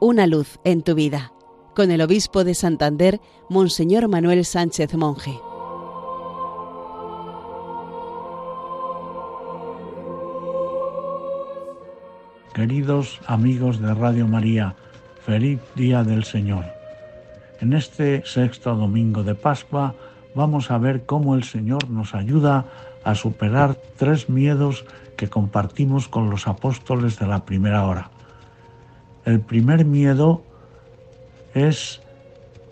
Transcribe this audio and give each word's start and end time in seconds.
Una 0.00 0.28
luz 0.28 0.60
en 0.62 0.82
tu 0.82 0.94
vida, 0.94 1.32
con 1.74 1.90
el 1.90 2.00
obispo 2.00 2.44
de 2.44 2.54
Santander, 2.54 3.20
Monseñor 3.48 4.06
Manuel 4.06 4.44
Sánchez 4.44 4.94
Monje. 4.94 5.40
Queridos 12.54 13.18
amigos 13.26 13.80
de 13.80 13.92
Radio 13.92 14.28
María, 14.28 14.76
feliz 15.26 15.58
día 15.74 16.04
del 16.04 16.22
Señor. 16.22 16.66
En 17.60 17.72
este 17.72 18.22
sexto 18.24 18.76
domingo 18.76 19.24
de 19.24 19.34
Pascua 19.34 19.96
vamos 20.32 20.70
a 20.70 20.78
ver 20.78 21.06
cómo 21.06 21.34
el 21.34 21.42
Señor 21.42 21.90
nos 21.90 22.14
ayuda 22.14 22.66
a 23.02 23.16
superar 23.16 23.76
tres 23.96 24.28
miedos 24.28 24.84
que 25.16 25.28
compartimos 25.28 26.06
con 26.06 26.30
los 26.30 26.46
apóstoles 26.46 27.18
de 27.18 27.26
la 27.26 27.44
primera 27.44 27.84
hora. 27.84 28.12
El 29.28 29.40
primer 29.40 29.84
miedo 29.84 30.42
es 31.52 32.00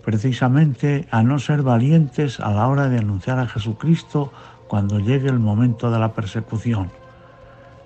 precisamente 0.03 1.07
a 1.11 1.23
no 1.23 1.39
ser 1.39 1.61
valientes 1.61 2.41
a 2.41 2.51
la 2.51 2.67
hora 2.67 2.89
de 2.89 2.97
anunciar 2.97 3.39
a 3.39 3.47
Jesucristo 3.47 4.33
cuando 4.67 4.99
llegue 4.99 5.29
el 5.29 5.39
momento 5.39 5.91
de 5.91 5.99
la 5.99 6.15
persecución. 6.15 6.91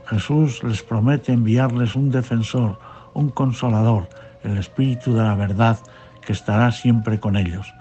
Jesús 0.07 0.63
les 0.63 0.85
promete 0.85 1.33
enviarles 1.33 1.97
un 1.97 2.13
defensor, 2.13 2.79
un 3.13 3.31
consolador, 3.31 4.09
el 4.45 4.57
Espíritu 4.57 5.15
de 5.15 5.25
la 5.25 5.35
verdad 5.35 5.77
que 6.25 6.33
estará 6.33 6.71
siempre 6.71 7.19
con 7.19 7.37
ellos. 7.37 7.75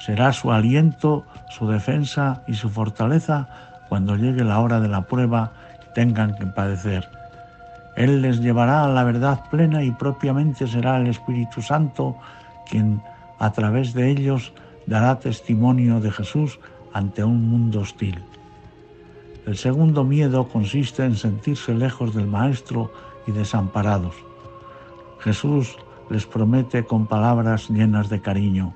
Será 0.00 0.32
su 0.32 0.50
aliento, 0.50 1.24
su 1.50 1.68
defensa 1.68 2.42
y 2.48 2.54
su 2.54 2.68
fortaleza 2.68 3.46
cuando 3.88 4.16
llegue 4.16 4.42
la 4.42 4.58
hora 4.58 4.80
de 4.80 4.88
la 4.88 5.02
prueba 5.02 5.52
y 5.88 5.94
tengan 5.94 6.34
que 6.34 6.46
padecer. 6.46 7.21
Él 7.96 8.22
les 8.22 8.40
llevará 8.40 8.84
a 8.84 8.88
la 8.88 9.04
verdad 9.04 9.48
plena 9.50 9.82
y 9.82 9.90
propiamente 9.90 10.66
será 10.66 10.98
el 10.98 11.08
Espíritu 11.08 11.60
Santo 11.60 12.16
quien 12.68 13.02
a 13.38 13.52
través 13.52 13.92
de 13.92 14.10
ellos 14.10 14.52
dará 14.86 15.18
testimonio 15.18 16.00
de 16.00 16.10
Jesús 16.10 16.58
ante 16.92 17.22
un 17.24 17.48
mundo 17.48 17.80
hostil. 17.80 18.22
El 19.46 19.56
segundo 19.56 20.04
miedo 20.04 20.48
consiste 20.48 21.04
en 21.04 21.16
sentirse 21.16 21.74
lejos 21.74 22.14
del 22.14 22.26
Maestro 22.26 22.92
y 23.26 23.32
desamparados. 23.32 24.14
Jesús 25.18 25.76
les 26.10 26.26
promete 26.26 26.84
con 26.84 27.06
palabras 27.06 27.68
llenas 27.68 28.08
de 28.08 28.20
cariño, 28.20 28.74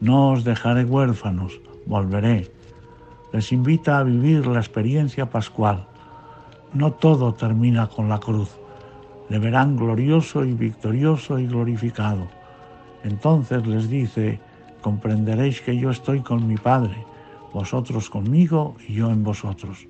no 0.00 0.30
os 0.30 0.44
dejaré 0.44 0.84
huérfanos, 0.84 1.60
volveré. 1.86 2.50
Les 3.32 3.52
invita 3.52 3.98
a 3.98 4.04
vivir 4.04 4.46
la 4.46 4.60
experiencia 4.60 5.28
pascual. 5.28 5.86
No 6.74 6.92
todo 6.92 7.32
termina 7.34 7.88
con 7.88 8.08
la 8.08 8.18
cruz. 8.18 8.50
Le 9.30 9.38
verán 9.38 9.76
glorioso 9.76 10.44
y 10.44 10.52
victorioso 10.52 11.38
y 11.38 11.46
glorificado. 11.46 12.28
Entonces 13.04 13.66
les 13.66 13.88
dice, 13.88 14.40
comprenderéis 14.82 15.60
que 15.62 15.76
yo 15.76 15.90
estoy 15.90 16.20
con 16.20 16.46
mi 16.46 16.56
Padre, 16.56 17.06
vosotros 17.52 18.10
conmigo 18.10 18.76
y 18.86 18.94
yo 18.94 19.10
en 19.10 19.24
vosotros. 19.24 19.86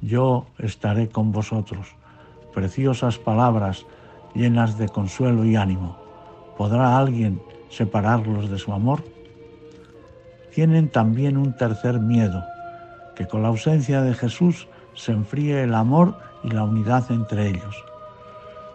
Yo 0.00 0.46
estaré 0.58 1.08
con 1.08 1.32
vosotros. 1.32 1.88
Preciosas 2.54 3.18
palabras 3.18 3.84
llenas 4.34 4.78
de 4.78 4.88
consuelo 4.88 5.44
y 5.44 5.56
ánimo. 5.56 5.98
¿Podrá 6.56 6.96
alguien 6.98 7.40
separarlos 7.68 8.48
de 8.48 8.58
su 8.58 8.72
amor? 8.72 9.04
Tienen 10.54 10.88
también 10.88 11.36
un 11.36 11.56
tercer 11.56 11.98
miedo, 11.98 12.42
que 13.16 13.26
con 13.26 13.42
la 13.42 13.48
ausencia 13.48 14.02
de 14.02 14.14
Jesús 14.14 14.68
se 14.94 15.12
enfríe 15.12 15.62
el 15.62 15.74
amor 15.74 16.16
y 16.42 16.50
la 16.50 16.64
unidad 16.64 17.10
entre 17.10 17.48
ellos. 17.48 17.84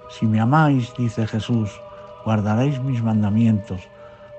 Si 0.09 0.25
me 0.25 0.39
amáis, 0.39 0.93
dice 0.97 1.27
Jesús, 1.27 1.69
guardaréis 2.25 2.81
mis 2.81 3.01
mandamientos, 3.01 3.81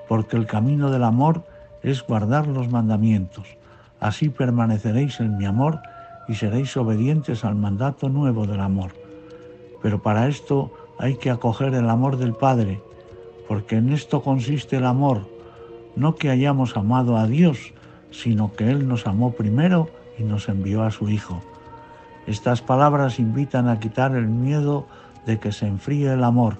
porque 0.07 0.37
el 0.37 0.45
camino 0.45 0.91
del 0.91 1.03
amor 1.03 1.43
es 1.81 2.05
guardar 2.05 2.47
los 2.47 2.69
mandamientos. 2.69 3.47
Así 3.99 4.29
permaneceréis 4.29 5.19
en 5.19 5.37
mi 5.37 5.45
amor 5.45 5.79
y 6.27 6.35
seréis 6.35 6.75
obedientes 6.77 7.45
al 7.45 7.55
mandato 7.55 8.09
nuevo 8.09 8.45
del 8.45 8.59
amor. 8.59 8.91
Pero 9.81 10.01
para 10.01 10.27
esto 10.27 10.71
hay 10.99 11.15
que 11.15 11.29
acoger 11.29 11.73
el 11.73 11.89
amor 11.89 12.17
del 12.17 12.33
Padre, 12.33 12.81
porque 13.47 13.77
en 13.77 13.91
esto 13.91 14.21
consiste 14.21 14.77
el 14.77 14.85
amor, 14.85 15.21
no 15.95 16.15
que 16.15 16.29
hayamos 16.29 16.77
amado 16.77 17.17
a 17.17 17.27
Dios, 17.27 17.73
sino 18.11 18.53
que 18.53 18.69
Él 18.69 18.87
nos 18.87 19.07
amó 19.07 19.31
primero 19.31 19.89
y 20.17 20.23
nos 20.23 20.49
envió 20.49 20.83
a 20.83 20.91
su 20.91 21.09
Hijo. 21.09 21.41
Estas 22.27 22.61
palabras 22.61 23.19
invitan 23.19 23.67
a 23.67 23.79
quitar 23.79 24.15
el 24.15 24.27
miedo 24.27 24.87
de 25.25 25.39
que 25.39 25.51
se 25.51 25.67
enfríe 25.67 26.13
el 26.13 26.23
amor. 26.23 26.57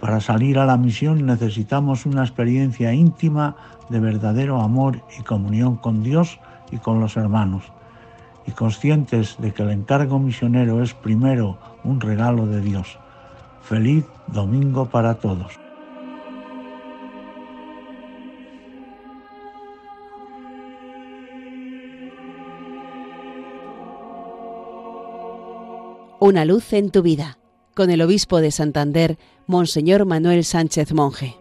Para 0.00 0.20
salir 0.20 0.58
a 0.58 0.66
la 0.66 0.76
misión 0.76 1.24
necesitamos 1.24 2.04
una 2.04 2.22
experiencia 2.22 2.92
íntima 2.92 3.56
de 3.88 4.00
verdadero 4.00 4.60
amor 4.60 5.00
y 5.18 5.22
comunión 5.22 5.76
con 5.76 6.02
Dios 6.02 6.38
y 6.70 6.78
con 6.78 7.00
los 7.00 7.16
hermanos. 7.16 7.64
Y 8.46 8.52
conscientes 8.52 9.36
de 9.38 9.52
que 9.52 9.62
el 9.62 9.70
encargo 9.70 10.18
misionero 10.18 10.82
es 10.82 10.92
primero 10.92 11.58
un 11.82 12.00
regalo 12.00 12.46
de 12.46 12.60
Dios. 12.60 12.98
Feliz 13.62 14.04
domingo 14.26 14.86
para 14.90 15.14
todos. 15.14 15.63
Una 26.26 26.46
luz 26.46 26.72
en 26.72 26.88
tu 26.88 27.02
vida, 27.02 27.36
con 27.74 27.90
el 27.90 28.00
obispo 28.00 28.40
de 28.40 28.50
Santander, 28.50 29.18
Monseñor 29.46 30.06
Manuel 30.06 30.42
Sánchez 30.42 30.94
Monje. 30.94 31.36